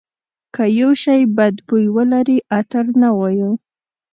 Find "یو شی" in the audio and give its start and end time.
0.79-1.21